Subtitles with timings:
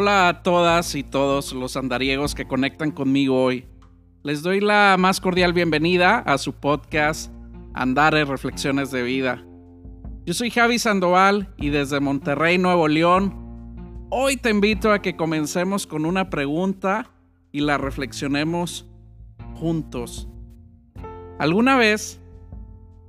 [0.00, 3.66] Hola a todas y todos los andariegos que conectan conmigo hoy.
[4.22, 7.32] Les doy la más cordial bienvenida a su podcast
[7.74, 9.44] Andares Reflexiones de Vida.
[10.24, 15.84] Yo soy Javi Sandoval y desde Monterrey, Nuevo León, hoy te invito a que comencemos
[15.84, 17.10] con una pregunta
[17.50, 18.86] y la reflexionemos
[19.56, 20.28] juntos.
[21.40, 22.20] ¿Alguna vez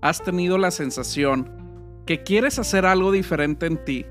[0.01, 1.51] has tenido la sensación
[2.07, 4.07] que quieres hacer algo diferente en ti,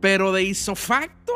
[0.00, 1.33] pero de isofacto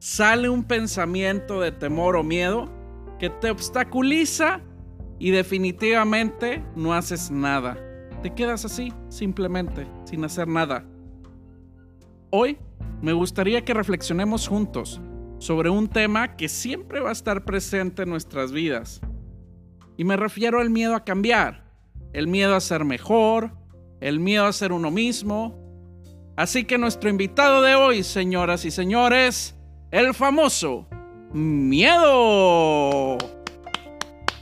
[0.00, 2.72] sale un pensamiento de temor o miedo
[3.18, 4.62] que te obstaculiza
[5.18, 7.76] y definitivamente no haces nada.
[8.22, 10.86] Te quedas así, simplemente, sin hacer nada.
[12.30, 12.58] Hoy
[13.02, 15.00] me gustaría que reflexionemos juntos
[15.38, 19.02] sobre un tema que siempre va a estar presente en nuestras vidas.
[19.98, 21.70] Y me refiero al miedo a cambiar,
[22.14, 23.52] el miedo a ser mejor,
[24.00, 25.58] el miedo a ser uno mismo.
[26.36, 29.59] Así que nuestro invitado de hoy, señoras y señores,
[29.90, 30.86] el famoso
[31.32, 33.18] Miedo.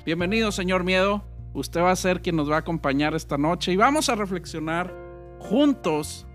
[0.04, 1.22] Bienvenido, señor Miedo.
[1.52, 4.94] Usted va a ser quien nos va a acompañar esta noche y vamos a reflexionar
[5.38, 6.26] juntos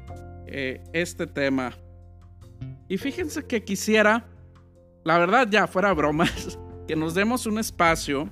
[0.45, 1.73] eh, este tema.
[2.87, 4.27] Y fíjense que quisiera,
[5.03, 8.29] la verdad ya fuera bromas, que nos demos un espacio,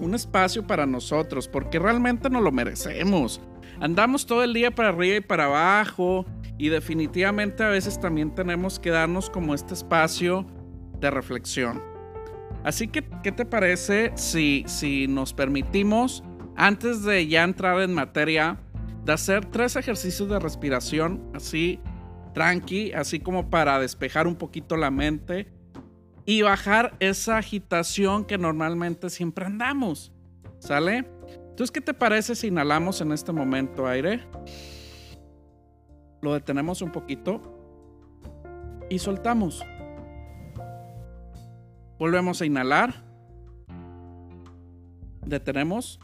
[0.00, 3.40] un espacio para nosotros, porque realmente nos lo merecemos.
[3.80, 6.26] Andamos todo el día para arriba y para abajo,
[6.58, 10.46] y definitivamente a veces también tenemos que darnos como este espacio
[11.00, 11.82] de reflexión.
[12.62, 16.24] Así que, ¿qué te parece si, si nos permitimos,
[16.56, 18.58] antes de ya entrar en materia,
[19.04, 21.80] de hacer tres ejercicios de respiración así,
[22.32, 25.52] tranqui, así como para despejar un poquito la mente
[26.24, 30.12] y bajar esa agitación que normalmente siempre andamos?
[30.58, 31.04] ¿Sale?
[31.50, 34.26] Entonces, ¿qué te parece si inhalamos en este momento aire?
[36.24, 37.40] Lo detenemos un poquito
[38.88, 39.62] y soltamos.
[41.98, 43.04] Volvemos a inhalar.
[45.24, 46.00] Detenemos.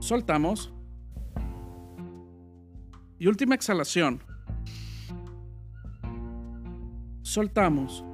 [0.00, 0.74] Soltamos.
[3.18, 4.22] Y última exhalación.
[7.22, 8.04] Soltamos.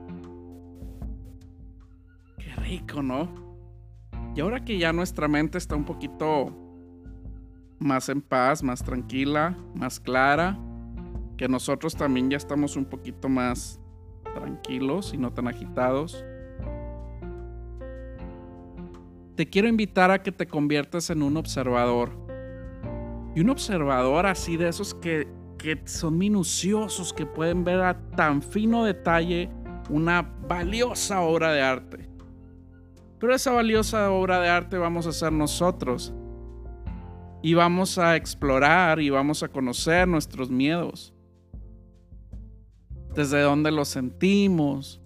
[2.38, 3.46] Qué rico, ¿no?
[4.34, 6.65] Y ahora que ya nuestra mente está un poquito
[7.78, 10.58] más en paz, más tranquila, más clara,
[11.36, 13.80] que nosotros también ya estamos un poquito más
[14.34, 16.24] tranquilos y no tan agitados.
[19.34, 22.10] Te quiero invitar a que te conviertas en un observador.
[23.34, 25.28] Y un observador así de esos que,
[25.58, 29.50] que son minuciosos, que pueden ver a tan fino detalle
[29.90, 32.08] una valiosa obra de arte.
[33.18, 36.14] Pero esa valiosa obra de arte vamos a ser nosotros
[37.46, 41.14] y vamos a explorar y vamos a conocer nuestros miedos.
[43.14, 45.00] Desde dónde los sentimos,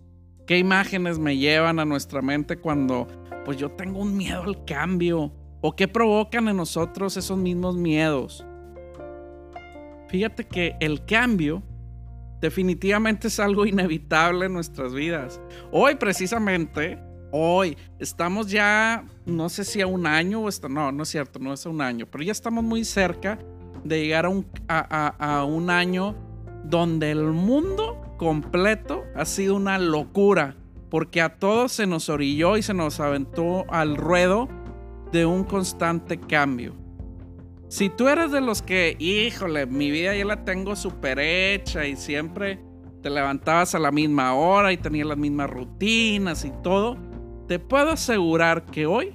[0.46, 3.06] qué imágenes me llevan a nuestra mente cuando
[3.44, 5.30] pues yo tengo un miedo al cambio
[5.60, 8.42] o qué provocan en nosotros esos mismos miedos.
[10.08, 11.62] Fíjate que el cambio
[12.40, 15.42] definitivamente es algo inevitable en nuestras vidas.
[15.72, 16.98] Hoy precisamente
[17.30, 17.76] hoy.
[17.98, 21.52] Estamos ya, no sé si a un año o esto, no, no es cierto, no
[21.52, 23.38] es a un año, pero ya estamos muy cerca
[23.84, 26.14] de llegar a un, a, un año
[26.64, 30.56] donde el mundo completo ha sido una locura,
[30.90, 34.48] porque a todos se nos orilló y se nos aventó al ruedo
[35.12, 36.74] de un constante cambio.
[37.68, 41.96] Si tú eres de los que, híjole, mi vida ya la tengo súper hecha y
[41.96, 42.58] siempre
[43.00, 46.96] te levantabas a la misma hora y tenías las mismas rutinas y todo,
[47.50, 49.12] te puedo asegurar que hoy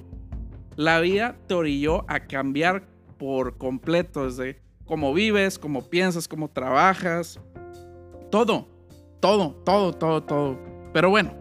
[0.76, 2.86] la vida te orilló a cambiar
[3.16, 7.40] por completo desde cómo vives, cómo piensas, cómo trabajas.
[8.30, 8.68] Todo,
[9.20, 10.58] todo, todo, todo, todo.
[10.92, 11.32] Pero bueno,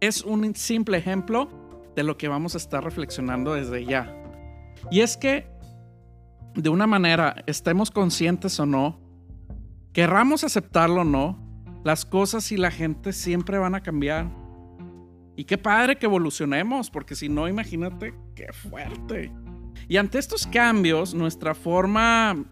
[0.00, 1.48] es un simple ejemplo
[1.96, 4.14] de lo que vamos a estar reflexionando desde ya.
[4.90, 5.48] Y es que,
[6.54, 9.00] de una manera, estemos conscientes o no,
[9.94, 11.38] querramos aceptarlo o no,
[11.82, 14.41] las cosas y la gente siempre van a cambiar.
[15.36, 19.32] Y qué padre que evolucionemos, porque si no, imagínate qué fuerte.
[19.88, 22.44] Y ante estos cambios, nuestra forma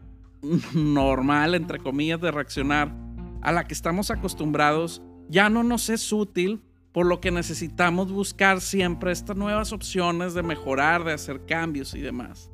[0.74, 2.94] normal, entre comillas, de reaccionar
[3.42, 6.62] a la que estamos acostumbrados ya no nos es útil,
[6.92, 12.00] por lo que necesitamos buscar siempre estas nuevas opciones de mejorar, de hacer cambios y
[12.00, 12.50] demás.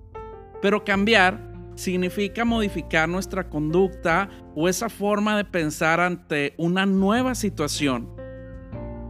[0.60, 8.10] Pero cambiar significa modificar nuestra conducta o esa forma de pensar ante una nueva situación.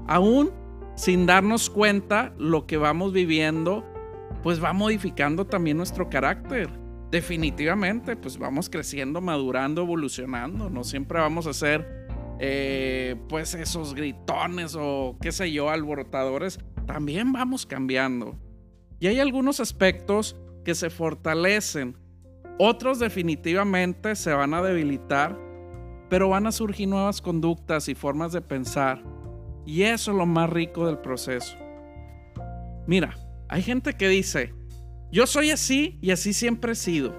[0.07, 0.53] Aún
[0.97, 3.85] sin darnos cuenta, lo que vamos viviendo,
[4.43, 6.71] pues va modificando también nuestro carácter.
[7.11, 10.69] definitivamente, pues vamos creciendo, madurando, evolucionando.
[10.69, 12.09] No siempre vamos a ser,
[12.41, 16.59] eh, pues, esos gritones o qué sé yo, alborotadores.
[16.87, 18.37] También vamos cambiando.
[18.99, 21.97] Y hay algunos aspectos que se fortalecen.
[22.59, 25.39] Otros definitivamente se van a debilitar,
[26.09, 29.03] pero van a surgir nuevas conductas y formas de pensar.
[29.67, 31.59] Y eso es lo más rico del proceso.
[32.87, 33.17] Mira,
[33.49, 34.55] hay gente que dice,
[35.11, 37.15] yo soy así y así siempre he sido.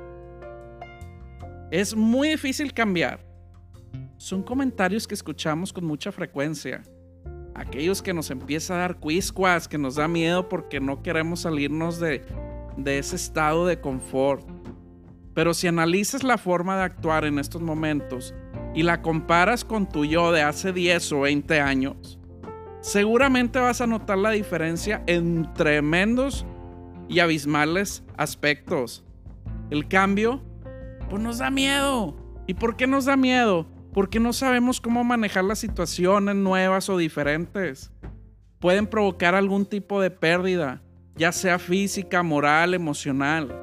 [1.72, 3.26] Es muy difícil cambiar.
[4.16, 6.82] Son comentarios que escuchamos con mucha frecuencia.
[7.54, 12.00] Aquellos que nos empieza a dar quisquas, que nos da miedo porque no queremos salirnos
[12.00, 12.24] de,
[12.78, 14.48] de ese estado de confort.
[15.34, 18.34] Pero si analizas la forma de actuar en estos momentos
[18.74, 22.17] y la comparas con tu yo de hace 10 o 20 años,
[22.88, 26.46] seguramente vas a notar la diferencia en tremendos
[27.10, 29.04] y abismales aspectos.
[29.70, 30.42] El cambio,
[31.10, 32.16] pues nos da miedo.
[32.48, 33.68] ¿Y por qué nos da miedo?
[33.94, 37.92] Porque no sabemos cómo manejar las situaciones nuevas o diferentes.
[38.60, 40.82] Pueden provocar algún tipo de pérdida,
[41.18, 43.54] ya sea física, moral, emocional.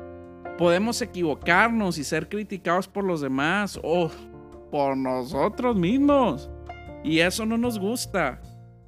[0.59, 4.11] Podemos equivocarnos y ser criticados por los demás o
[4.71, 6.51] por nosotros mismos.
[7.03, 8.43] Y eso no nos gusta.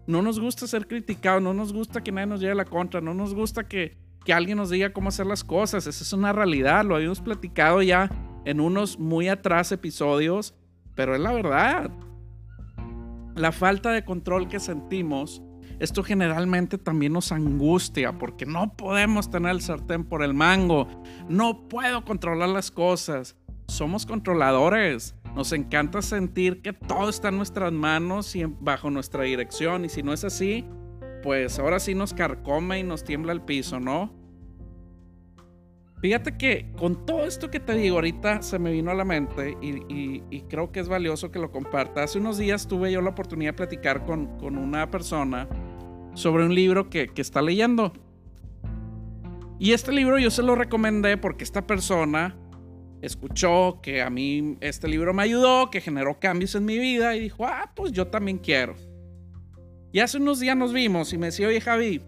[0.07, 3.15] No nos gusta ser criticados, no nos gusta que nadie nos lleve la contra, no
[3.15, 5.87] nos gusta que que alguien nos diga cómo hacer las cosas.
[5.87, 8.11] Esa es una realidad, lo habíamos platicado ya
[8.45, 10.53] en unos muy atrás episodios,
[10.97, 11.91] pero es la verdad.
[13.37, 15.43] La falta de control que sentimos,
[15.79, 20.89] esto generalmente también nos angustia porque no podemos tener el sartén por el mango,
[21.29, 23.37] no puedo controlar las cosas.
[23.69, 29.85] Somos controladores, nos encanta sentir que todo está en nuestras manos y bajo nuestra dirección
[29.85, 30.65] y si no es así,
[31.23, 34.15] pues ahora sí nos carcome y nos tiembla el piso, ¿no?
[36.01, 39.59] Fíjate que con todo esto que te digo ahorita se me vino a la mente
[39.61, 42.03] y, creo que es valioso que lo comparta.
[42.03, 45.49] Hace unos días tuve yo la oportunidad de platicar con, una persona
[46.15, 47.93] sobre un libro que, que está leyendo.
[49.59, 52.39] Y este libro yo se lo recomendé porque esta persona
[53.03, 57.21] escuchó que a mí este libro me ayudó, que generó cambios en mi vida y
[57.21, 58.75] dijo, ah, pues yo también quiero.
[59.93, 62.03] Y hace unos días nos vimos y me decía, oye Javi,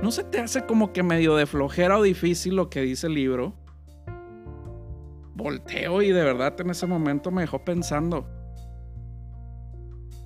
[0.00, 3.14] ¿no se te hace como que medio de flojera o difícil lo que dice el
[3.14, 3.54] libro?
[5.34, 8.26] Volteo y de verdad en ese momento me dejó pensando.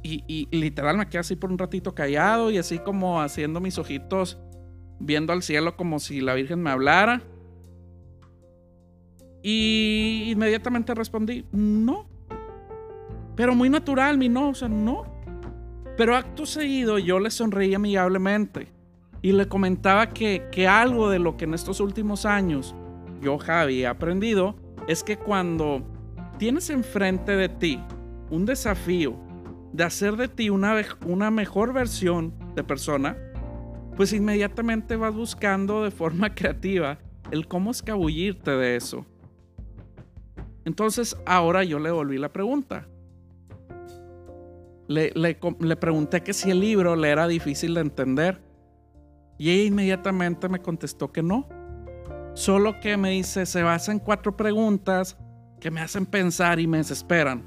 [0.05, 4.39] Y, literal me quedé así por un ratito callado y así como haciendo mis ojitos
[4.99, 7.23] viendo al cielo como si la Virgen me hablara.
[9.43, 12.07] Y inmediatamente respondí, no.
[13.35, 15.05] Pero muy natural, mi no, o sea, no.
[15.97, 18.69] Pero acto seguido yo le sonreí amigablemente
[19.21, 22.75] y le comentaba que, que algo de lo que en estos últimos años
[23.21, 24.57] yo, Javi, he aprendido
[24.89, 25.83] es que cuando
[26.39, 27.81] tienes enfrente de ti
[28.31, 29.17] un desafío
[29.73, 30.75] de hacer de ti una,
[31.07, 33.17] una mejor versión de persona,
[33.97, 36.99] pues inmediatamente vas buscando de forma creativa
[37.31, 39.07] el cómo escabullirte de eso.
[40.65, 42.87] Entonces ahora yo le volví la pregunta
[44.93, 48.41] le, pregunté que si el libro le era difícil de entender.
[49.39, 51.49] Y ella inmediatamente me contestó que no.
[52.35, 55.17] Solo que me dice, se basa en cuatro preguntas
[55.61, 57.45] que me hacen pensar y me desesperan.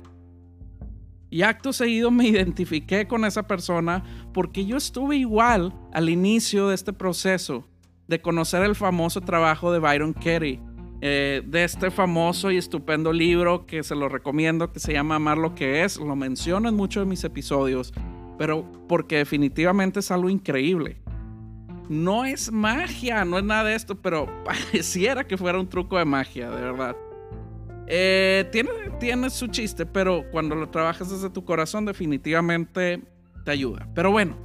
[1.29, 4.03] Y acto seguido me identifiqué con esa persona
[4.33, 7.67] porque yo estuve igual al inicio de este proceso
[8.07, 10.61] de conocer el famoso trabajo de Byron Katie
[11.07, 15.37] eh, de este famoso y estupendo libro que se lo recomiendo, que se llama Amar
[15.37, 15.97] lo que es.
[15.99, 17.93] Lo menciono en muchos de mis episodios,
[18.39, 20.97] pero porque definitivamente es algo increíble.
[21.89, 26.05] No es magia, no es nada de esto, pero pareciera que fuera un truco de
[26.05, 26.95] magia, de verdad.
[27.85, 33.03] Eh, tiene, tiene su chiste, pero cuando lo trabajas desde tu corazón definitivamente
[33.43, 33.87] te ayuda.
[33.93, 34.35] Pero bueno,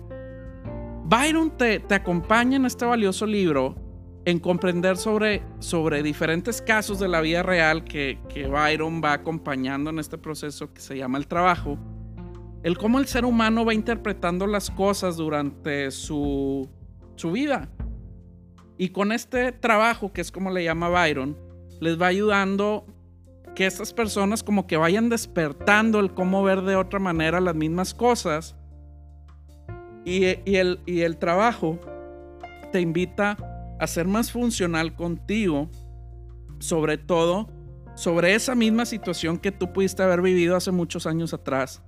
[1.07, 3.89] Byron te, te acompaña en este valioso libro
[4.25, 9.91] en comprender sobre, sobre diferentes casos de la vida real que, que Byron va acompañando
[9.91, 11.79] en este proceso que se llama el trabajo,
[12.62, 16.69] el cómo el ser humano va interpretando las cosas durante su,
[17.17, 17.69] su vida.
[18.77, 21.37] Y con este trabajo, que es como le llama Byron,
[21.81, 22.87] les va ayudando
[23.55, 27.95] que estas personas como que vayan despertando el cómo ver de otra manera las mismas
[27.95, 28.57] cosas.
[30.05, 31.79] Y, el, y el trabajo
[32.73, 33.37] te invita
[33.81, 35.71] a ser más funcional contigo,
[36.59, 37.49] sobre todo
[37.95, 41.83] sobre esa misma situación que tú pudiste haber vivido hace muchos años atrás.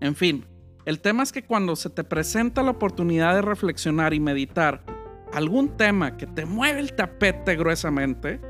[0.00, 0.44] En fin,
[0.84, 4.84] el tema es que cuando se te presenta la oportunidad de reflexionar y meditar
[5.32, 8.40] algún tema que te mueve el tapete gruesamente,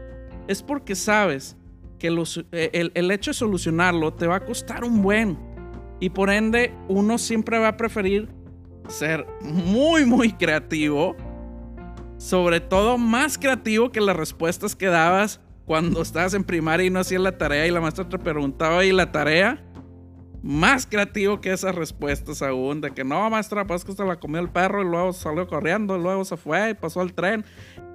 [0.47, 1.57] es porque sabes
[1.99, 2.09] que
[2.53, 5.39] eh, el, el hecho de solucionarlo te va a costar un buen.
[6.01, 8.29] Y por ende, uno siempre va a preferir
[8.89, 11.17] ser muy, muy creativo.
[12.21, 17.01] Sobre todo más creativo que las respuestas que dabas cuando estabas en primaria y no
[17.01, 19.65] hacías la tarea y la maestra te preguntaba y la tarea
[20.43, 24.39] más creativo que esas respuestas aún, de que no, maestra, pues que se la comió
[24.39, 27.43] el perro y luego salió corriendo, y luego se fue y pasó el tren.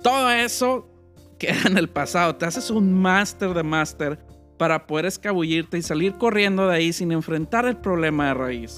[0.01, 0.89] Todo eso
[1.37, 2.35] queda en el pasado.
[2.35, 4.17] Te haces un máster de máster
[4.57, 8.77] para poder escabullirte y salir corriendo de ahí sin enfrentar el problema de raíz.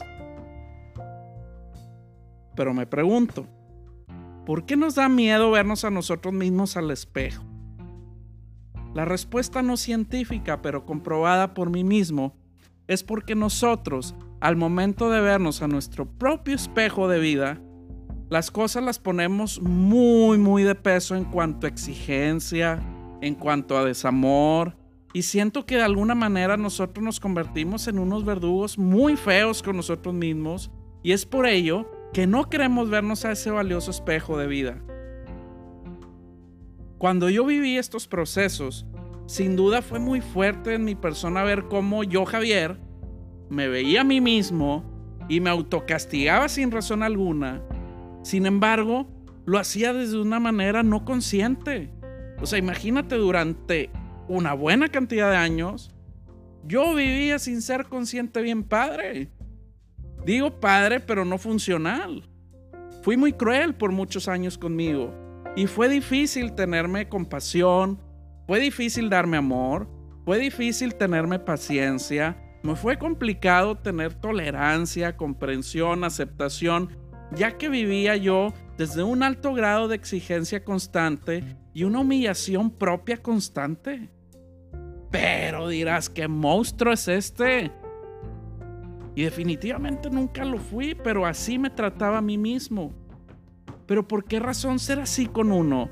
[2.54, 3.48] Pero me pregunto,
[4.48, 7.44] ¿por qué nos da miedo vernos a nosotros mismos al espejo?
[8.94, 12.34] La respuesta no científica, pero comprobada por mí mismo,
[12.88, 17.62] es porque nosotros, al momento de vernos a nuestro propio espejo de vida,
[18.30, 22.82] las cosas las ponemos muy, muy de peso en cuanto a exigencia,
[23.20, 24.78] en cuanto a desamor,
[25.12, 29.76] y siento que de alguna manera nosotros nos convertimos en unos verdugos muy feos con
[29.76, 30.72] nosotros mismos,
[31.04, 34.82] y es por ello que no queremos vernos a ese valioso espejo de vida.
[36.98, 38.88] Cuando yo viví estos procesos,
[39.28, 42.80] sin duda fue muy fuerte en mi persona ver cómo yo, Javier,
[43.50, 44.84] me veía a mí mismo
[45.30, 47.62] y me autocastigaba sin razón alguna.
[48.24, 49.08] Sin embargo,
[49.46, 51.92] lo hacía desde una manera no consciente.
[52.42, 53.90] O sea, imagínate durante
[54.28, 55.94] una buena cantidad de años,
[56.66, 59.30] yo vivía sin ser consciente bien padre.
[60.28, 62.22] Digo padre, pero no funcional.
[63.02, 65.14] Fui muy cruel por muchos años conmigo
[65.56, 68.02] y fue difícil tenerme compasión,
[68.46, 69.90] fue difícil darme amor,
[70.26, 76.90] fue difícil tenerme paciencia, me fue complicado tener tolerancia, comprensión, aceptación,
[77.34, 83.16] ya que vivía yo desde un alto grado de exigencia constante y una humillación propia
[83.16, 84.10] constante.
[85.10, 87.72] Pero dirás, ¿qué monstruo es este?
[89.18, 92.94] Y definitivamente nunca lo fui, pero así me trataba a mí mismo.
[93.88, 95.90] Pero ¿por qué razón ser así con uno?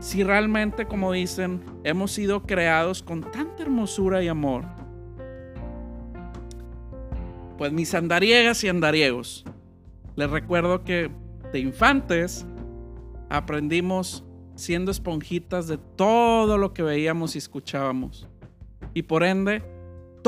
[0.00, 4.64] si realmente, como dicen, hemos sido creados con tanta hermosura y amor.
[7.56, 9.44] Pues mis andariegas y andariegos,
[10.16, 11.10] les recuerdo que
[11.52, 12.46] de infantes
[13.28, 14.24] aprendimos
[14.54, 18.28] siendo esponjitas de todo lo que veíamos y escuchábamos.
[18.94, 19.62] Y por ende,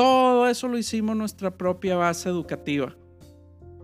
[0.01, 2.97] todo eso lo hicimos nuestra propia base educativa.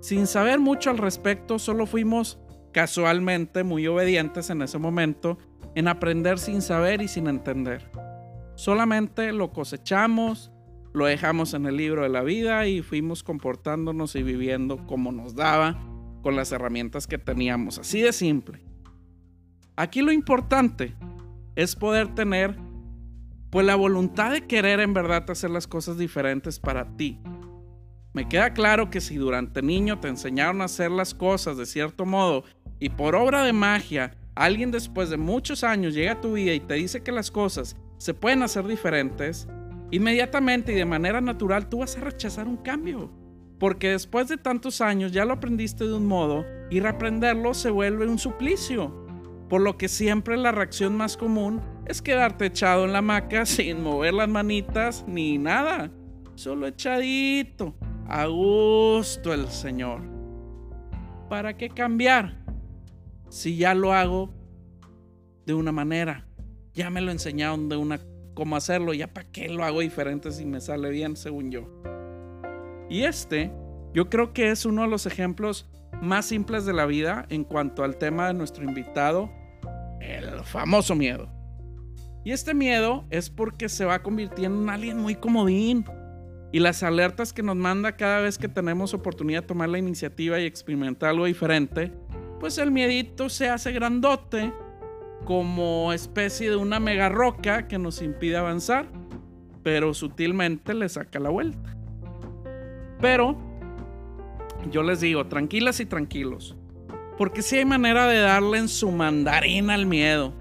[0.01, 2.39] Sin saber mucho al respecto, solo fuimos
[2.73, 5.37] casualmente muy obedientes en ese momento
[5.75, 7.91] en aprender sin saber y sin entender.
[8.55, 10.51] Solamente lo cosechamos,
[10.95, 15.35] lo dejamos en el libro de la vida y fuimos comportándonos y viviendo como nos
[15.35, 15.79] daba
[16.23, 17.79] con las herramientas que teníamos.
[17.79, 18.63] Así de simple.
[19.77, 20.95] Aquí lo importante
[21.57, 22.57] es poder tener
[23.51, 27.21] pues la voluntad de querer en verdad hacer las cosas diferentes para ti.
[28.13, 32.07] Me queda claro que si durante niño te enseñaron a hacer las cosas de cierto
[32.07, 32.45] modo
[32.81, 36.61] y por obra de magia alguien después de muchos años llega a tu vida y
[36.61, 39.49] te dice que las cosas se pueden hacer diferentes,
[39.91, 43.11] inmediatamente y de manera natural tú vas a rechazar un cambio.
[43.59, 48.07] Porque después de tantos años ya lo aprendiste de un modo y reaprenderlo se vuelve
[48.07, 49.07] un suplicio.
[49.49, 53.83] Por lo que siempre la reacción más común es quedarte echado en la hamaca sin
[53.83, 55.91] mover las manitas ni nada.
[56.35, 57.75] Solo echadito.
[58.09, 60.01] A gusto el Señor.
[61.29, 62.47] ¿Para qué cambiar?
[63.29, 64.31] si ya lo hago
[65.45, 66.27] de una manera?
[66.75, 68.01] Ya me lo enseñaron de una
[68.35, 71.83] cómo hacerlo, ya para qué lo hago diferente si me sale bien, según yo.
[72.89, 73.53] Y este,
[73.95, 75.67] yo creo que es uno de los ejemplos
[76.03, 79.31] más simples de la vida en cuanto al tema de nuestro invitado,
[80.01, 81.36] el famoso miedo.
[82.27, 85.85] Y este miedo es porque se va convirtiendo en alguien muy comodín.
[86.51, 90.41] Y las alertas que nos manda cada vez que tenemos oportunidad de tomar la iniciativa
[90.41, 91.93] y experimentar algo diferente,
[92.41, 94.53] pues el miedito se hace grandote
[95.25, 98.89] como especie de una mega roca que nos impide avanzar,
[99.63, 101.77] pero sutilmente le saca la vuelta.
[103.01, 103.37] Pero
[104.73, 106.57] yo les digo, tranquilas y tranquilos,
[107.19, 110.33] porque si hay manera de darle en su mandarina al miedo.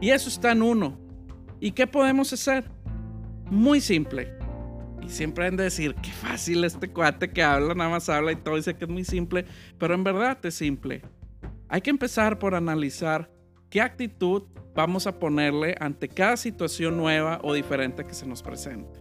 [0.00, 1.09] Y eso está en uno.
[1.60, 2.64] ¿Y qué podemos hacer?
[3.44, 4.32] Muy simple.
[5.02, 8.36] Y siempre han de decir, qué fácil este cuate que habla, nada más habla y
[8.36, 9.44] todo dice que es muy simple,
[9.78, 11.02] pero en verdad es simple.
[11.68, 13.30] Hay que empezar por analizar
[13.68, 19.00] qué actitud vamos a ponerle ante cada situación nueva o diferente que se nos presente.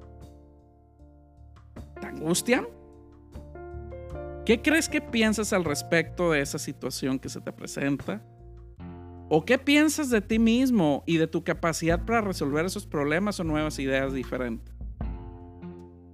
[1.99, 2.67] ¿Te angustian?
[4.45, 8.21] ¿Qué crees que piensas al respecto de esa situación que se te presenta?
[9.31, 13.43] ¿O qué piensas de ti mismo y de tu capacidad para resolver esos problemas o
[13.43, 14.73] nuevas ideas diferentes?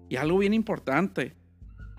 [0.10, 1.34] Y algo bien importante,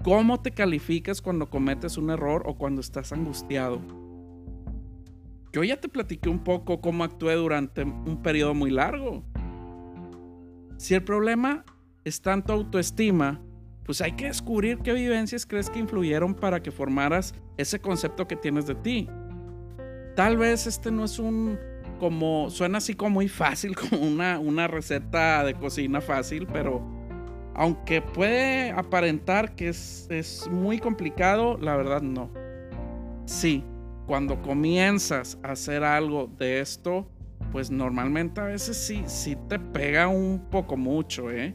[0.05, 3.81] ¿cómo te calificas cuando cometes un error o cuando estás angustiado?
[5.55, 9.25] Yo ya te platiqué un poco cómo actué durante un periodo muy largo.
[10.77, 11.65] Si el problema
[12.05, 13.41] es tanto autoestima,
[13.85, 18.37] pues hay que descubrir qué vivencias crees que influyeron para que formaras ese concepto que
[18.37, 19.09] tienes de ti.
[20.17, 21.59] Tal vez este no es un
[22.01, 26.83] como suena así como muy fácil, como una, una receta de cocina fácil, pero
[27.55, 32.31] aunque puede aparentar que es, es muy complicado, la verdad no.
[33.27, 33.63] Sí,
[34.07, 37.11] cuando comienzas a hacer algo de esto,
[37.53, 41.55] pues normalmente a veces sí, sí te pega un poco mucho, ¿eh?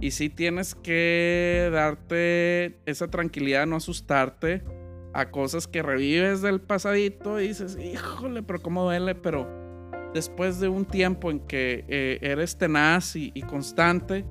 [0.00, 4.62] Y sí tienes que darte esa tranquilidad, no asustarte
[5.16, 9.48] a cosas que revives del pasadito y dices, híjole, pero cómo duele, pero
[10.12, 14.24] después de un tiempo en que eh, eres tenaz y constante,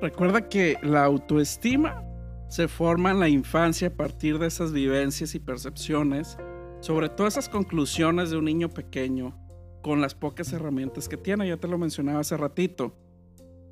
[0.00, 2.04] recuerda que la autoestima
[2.48, 6.38] se forma en la infancia a partir de esas vivencias y percepciones,
[6.80, 9.36] sobre todo esas conclusiones de un niño pequeño
[9.82, 12.96] con las pocas herramientas que tiene, ya te lo mencionaba hace ratito,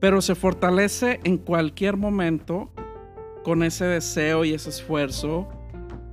[0.01, 2.73] pero se fortalece en cualquier momento
[3.45, 5.49] con ese deseo y ese esfuerzo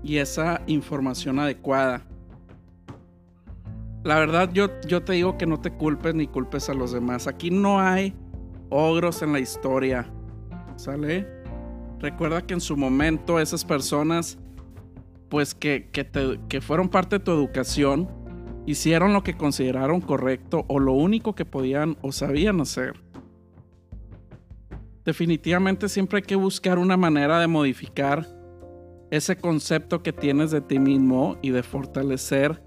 [0.03, 2.05] y esa información adecuada.
[4.03, 7.27] La verdad yo, yo te digo que no te culpes ni culpes a los demás.
[7.27, 8.15] Aquí no hay
[8.69, 10.09] ogros en la historia.
[10.77, 11.27] ¿Sale?
[11.99, 14.37] Recuerda que en su momento esas personas,
[15.27, 18.09] pues que, que, fueron parte de tu educación,
[18.65, 22.93] hicieron lo que consideraron correcto o lo único que podían o sabían hacer.
[25.03, 28.38] Definitivamente siempre hay que buscar una manera de modificar
[29.11, 32.63] ese concepto que tienes de ti mismo y de fortalecer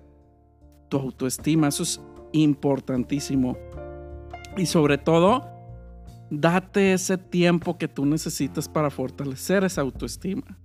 [0.89, 1.69] tu autoestima.
[1.69, 2.01] Eso es
[2.33, 3.57] importantísimo.
[4.57, 5.53] Y sobre todo,
[6.35, 10.59] Date ese tiempo que tú necesitas para fortalecer esa autoestima.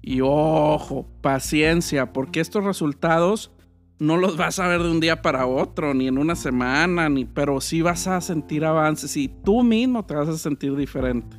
[0.00, 3.50] Y ojo, paciencia, porque estos resultados
[3.98, 7.24] no los vas a ver de un día para otro, ni en una semana, ni,
[7.24, 11.36] pero sí vas a sentir avances y tú mismo te vas a sentir diferente.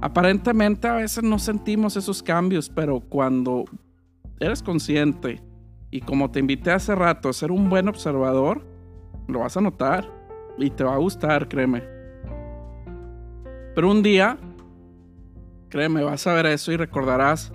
[0.00, 3.64] Aparentemente a veces no sentimos esos cambios, pero cuando
[4.40, 5.42] eres consciente
[5.90, 8.66] y como te invité hace rato a ser un buen observador,
[9.28, 10.14] lo vas a notar.
[10.58, 11.82] Y te va a gustar, créeme.
[13.74, 14.38] Pero un día,
[15.68, 17.52] créeme, vas a ver eso y recordarás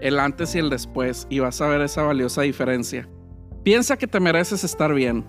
[0.00, 3.06] el antes y el después y vas a ver esa valiosa diferencia.
[3.64, 5.26] Piensa que te mereces estar bien.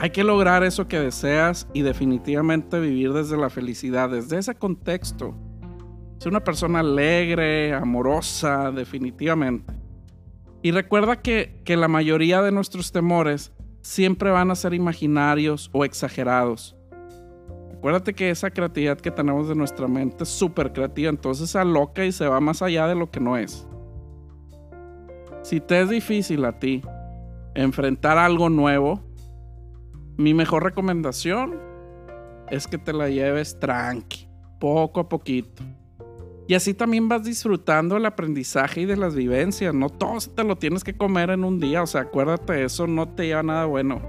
[0.00, 5.36] Hay que lograr eso que deseas y definitivamente vivir desde la felicidad, desde ese contexto.
[6.18, 9.72] Ser una persona alegre, amorosa, definitivamente.
[10.62, 15.84] Y recuerda que, que la mayoría de nuestros temores siempre van a ser imaginarios o
[15.84, 16.76] exagerados.
[17.72, 22.04] Acuérdate que esa creatividad que tenemos de nuestra mente es súper creativa, entonces se aloca
[22.04, 23.68] y se va más allá de lo que no es.
[25.42, 26.82] Si te es difícil a ti
[27.54, 29.00] enfrentar algo nuevo,
[30.16, 31.56] mi mejor recomendación
[32.50, 34.28] es que te la lleves tranqui,
[34.58, 35.62] poco a poquito.
[36.48, 39.74] Y así también vas disfrutando el aprendizaje y de las vivencias.
[39.74, 41.82] No todo te lo tienes que comer en un día.
[41.82, 44.00] O sea, acuérdate, eso no te lleva nada bueno.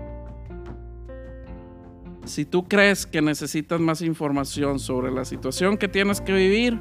[2.24, 6.80] Si tú crees que necesitas más información sobre la situación que tienes que vivir,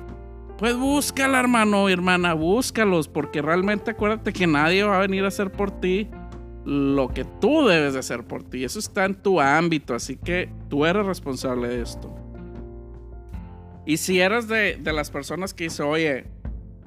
[0.58, 5.50] pues búscala, hermano hermana, búscalos, porque realmente acuérdate que nadie va a venir a hacer
[5.50, 6.08] por ti
[6.64, 8.62] lo que tú debes de hacer por ti.
[8.62, 12.17] Eso está en tu ámbito, así que tú eres responsable de esto.
[13.88, 16.26] Y si eres de, las personas que dice, oye,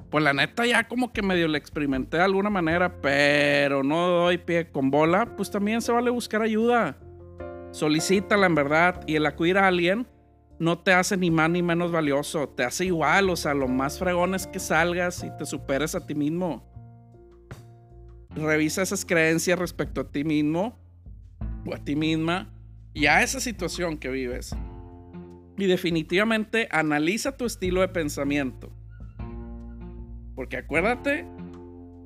[0.08, 4.38] pues la neta ya como que medio le experimenté de alguna manera, pero no doy
[4.38, 6.96] pie con bola, pues también se vale buscar ayuda.
[7.72, 9.02] Solicítala en verdad.
[9.08, 10.06] Y el acudir a alguien
[10.60, 13.98] no te hace ni más ni menos valioso, te hace igual, o sea, lo más
[13.98, 16.64] fregón es que salgas y te superes a ti mismo.
[18.30, 20.78] Revisa esas creencias respecto a ti mismo
[21.66, 22.54] o a ti misma
[22.94, 24.54] y a esa situación que vives.
[25.62, 28.72] Y definitivamente analiza tu estilo de pensamiento.
[30.34, 31.24] Porque acuérdate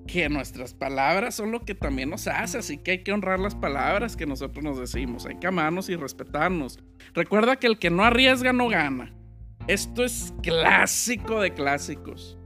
[0.06, 3.54] que nuestras palabras son lo que también nos hace, así que hay que honrar las
[3.54, 6.80] palabras que nosotros nos decimos, hay que amarnos y respetarnos.
[7.14, 9.14] Recuerda que el que no arriesga no gana.
[9.68, 12.36] Esto es clásico de clásicos.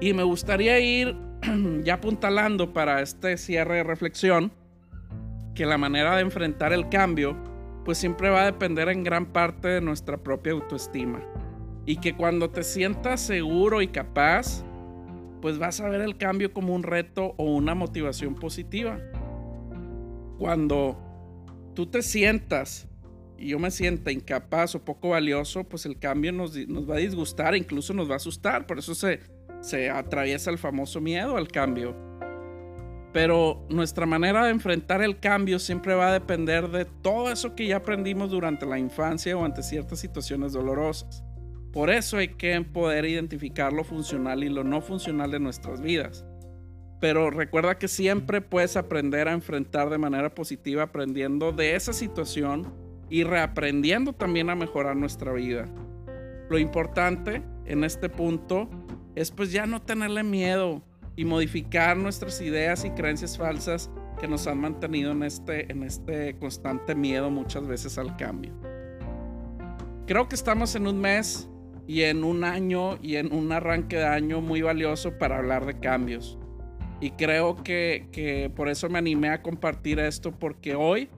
[0.00, 1.14] Y me gustaría ir
[1.84, 4.54] ya apuntalando para este cierre de reflexión
[5.54, 7.54] que la manera de enfrentar el cambio
[7.86, 11.22] pues siempre va a depender en gran parte de nuestra propia autoestima.
[11.86, 14.64] Y que cuando te sientas seguro y capaz,
[15.40, 18.98] pues vas a ver el cambio como un reto o una motivación positiva.
[20.36, 20.98] Cuando
[21.74, 22.88] tú te sientas
[23.38, 27.54] y yo me sienta incapaz o poco valioso, pues el cambio nos, va a disgustar,
[27.54, 28.66] incluso nos va a asustar.
[28.66, 32.05] Por eso se atraviesa el famoso miedo al cambio.
[33.16, 37.66] Pero nuestra manera de enfrentar el cambio siempre va a depender de todo eso que
[37.66, 41.24] ya aprendimos durante la infancia o ante ciertas situaciones dolorosas.
[41.72, 46.26] Por eso hay que poder identificar lo funcional y lo no funcional de nuestras vidas.
[47.00, 52.70] Pero recuerda que siempre puedes aprender a enfrentar de manera positiva aprendiendo de esa situación
[53.08, 55.66] y reaprendiendo también a mejorar nuestra vida.
[56.50, 58.68] Lo importante en este punto
[59.14, 60.82] es pues ya no tenerle miedo
[61.16, 66.36] y modificar nuestras ideas y creencias falsas que nos han mantenido en este, en este
[66.38, 68.52] constante miedo muchas veces al cambio.
[70.06, 71.48] Creo que estamos en un mes
[71.86, 75.78] y en un año y en un arranque de año muy valioso para hablar de
[75.80, 76.38] cambios.
[77.00, 81.10] Y creo que, que, por eso me animé a compartir esto, porque hoy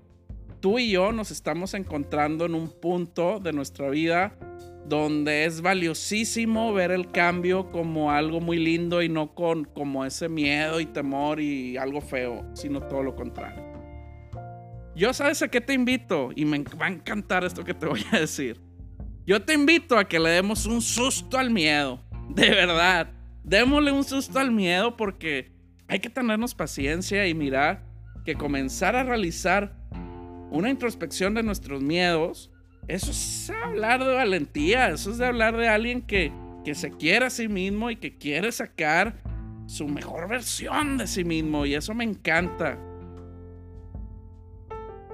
[0.60, 4.36] tú y yo nos estamos encontrando en un punto de nuestra vida
[4.88, 10.28] donde es valiosísimo ver el cambio como algo muy lindo y no con como ese
[10.28, 13.62] miedo y temor y algo feo, sino todo lo contrario.
[14.96, 18.04] Yo sabes a qué te invito y me va a encantar esto que te voy
[18.12, 18.60] a decir.
[19.26, 22.02] Yo te invito a que le demos un susto al miedo.
[22.30, 23.12] De verdad.
[23.44, 25.52] Démosle un susto al miedo porque
[25.86, 27.86] hay que tenernos paciencia y mirar
[28.24, 29.74] que comenzar a realizar
[30.50, 32.50] una introspección de nuestros miedos,
[32.88, 36.32] eso es hablar de valentía, eso es de hablar de alguien que,
[36.64, 39.22] que se quiere a sí mismo y que quiere sacar
[39.66, 42.78] su mejor versión de sí mismo y eso me encanta.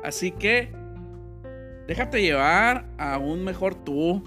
[0.03, 0.73] Así que
[1.87, 4.25] Déjate llevar a un mejor tú.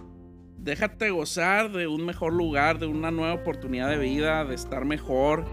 [0.60, 5.46] Déjate gozar de un mejor lugar, de una nueva oportunidad de vida, de estar mejor,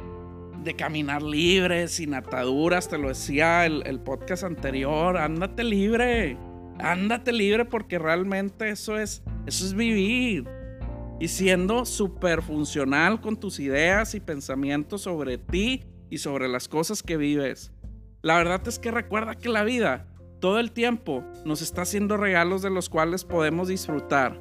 [0.63, 2.89] de caminar libre, sin ataduras.
[2.89, 5.17] Te lo decía el, el podcast anterior.
[5.17, 6.37] Ándate libre.
[6.79, 10.45] Ándate libre porque realmente eso es, eso es vivir.
[11.21, 17.03] Y siendo súper funcional con tus ideas y pensamientos sobre ti y sobre las cosas
[17.03, 17.73] que vives.
[18.23, 20.07] La verdad es que recuerda que la vida
[20.41, 24.39] todo el tiempo nos está haciendo regalos de los cuales podemos disfrutar.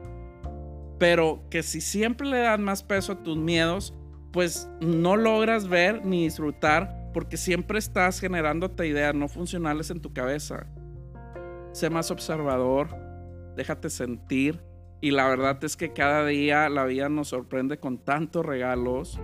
[1.00, 3.94] Pero que si siempre le das más peso a tus miedos,
[4.32, 10.12] pues no logras ver ni disfrutar porque siempre estás generándote ideas no funcionales en tu
[10.12, 10.68] cabeza.
[11.74, 12.88] Sé más observador,
[13.56, 14.64] déjate sentir
[15.02, 19.20] y la verdad es que cada día la vida nos sorprende con tantos regalos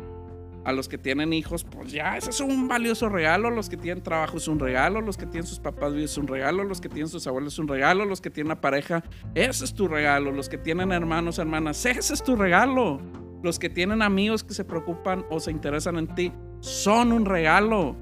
[0.66, 3.50] a los que tienen hijos, pues ya, ese es un valioso regalo.
[3.50, 5.00] Los que tienen trabajo es un regalo.
[5.02, 6.64] Los que tienen sus papás es un regalo.
[6.64, 8.04] Los que tienen sus abuelos es un regalo.
[8.06, 9.04] Los que tienen una pareja,
[9.36, 10.32] ese es tu regalo.
[10.32, 13.00] Los que tienen hermanos, hermanas, ese es tu regalo.
[13.42, 17.96] Los que tienen amigos que se preocupan o se interesan en ti, son un regalo.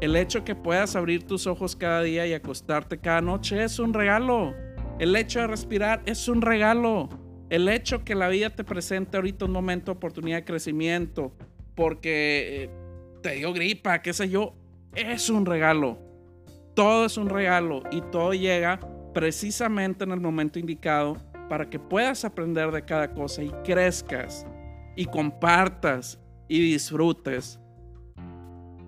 [0.00, 3.92] El hecho que puedas abrir tus ojos cada día y acostarte cada noche es un
[3.92, 4.54] regalo.
[4.98, 7.10] El hecho de respirar es un regalo.
[7.50, 11.36] El hecho que la vida te presente ahorita un momento de oportunidad de crecimiento,
[11.74, 12.70] porque eh,
[13.22, 14.54] te dio gripa, qué sé yo,
[14.94, 15.98] es un regalo.
[16.74, 18.80] Todo es un regalo y todo llega
[19.12, 21.18] precisamente en el momento indicado
[21.50, 24.46] para que puedas aprender de cada cosa y crezcas
[24.96, 27.60] y compartas y disfrutes.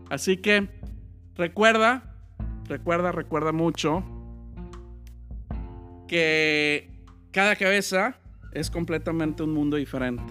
[0.08, 0.68] Así que
[1.36, 2.14] recuerda,
[2.68, 4.04] recuerda, recuerda mucho
[6.08, 6.90] que
[7.30, 8.18] cada cabeza
[8.52, 10.22] es completamente un mundo diferente.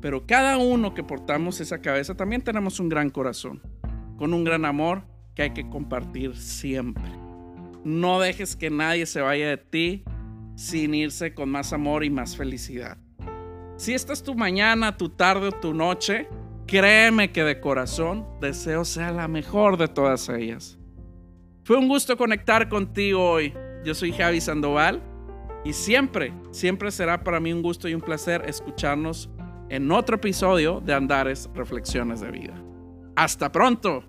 [0.00, 3.60] Pero cada uno que portamos esa cabeza también tenemos un gran corazón,
[4.16, 5.02] con un gran amor
[5.34, 7.10] que hay que compartir siempre.
[7.84, 10.04] No dejes que nadie se vaya de ti
[10.54, 12.98] sin irse con más amor y más felicidad.
[13.76, 16.28] Si esta es tu mañana, tu tarde o tu noche,
[16.70, 20.78] créeme que de corazón deseo sea la mejor de todas ellas.
[21.64, 23.52] Fue un gusto conectar contigo hoy.
[23.84, 25.02] Yo soy Javi Sandoval
[25.64, 29.28] y siempre, siempre será para mí un gusto y un placer escucharnos
[29.68, 32.54] en otro episodio de Andares Reflexiones de Vida.
[33.16, 34.04] Hasta pronto.